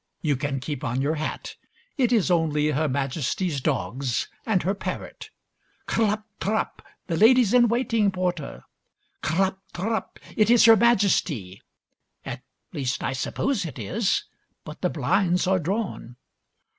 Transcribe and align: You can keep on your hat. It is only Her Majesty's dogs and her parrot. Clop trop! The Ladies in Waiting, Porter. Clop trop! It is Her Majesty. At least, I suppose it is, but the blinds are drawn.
You 0.23 0.35
can 0.35 0.59
keep 0.59 0.83
on 0.83 0.99
your 0.99 1.13
hat. 1.13 1.57
It 1.95 2.11
is 2.11 2.31
only 2.31 2.71
Her 2.71 2.89
Majesty's 2.89 3.61
dogs 3.61 4.27
and 4.47 4.63
her 4.63 4.73
parrot. 4.73 5.29
Clop 5.85 6.25
trop! 6.39 6.81
The 7.05 7.15
Ladies 7.15 7.53
in 7.53 7.67
Waiting, 7.67 8.09
Porter. 8.09 8.63
Clop 9.21 9.59
trop! 9.75 10.17
It 10.35 10.49
is 10.49 10.65
Her 10.65 10.75
Majesty. 10.75 11.61
At 12.25 12.41
least, 12.73 13.03
I 13.03 13.13
suppose 13.13 13.63
it 13.63 13.77
is, 13.77 14.23
but 14.63 14.81
the 14.81 14.89
blinds 14.89 15.45
are 15.45 15.59
drawn. 15.59 16.15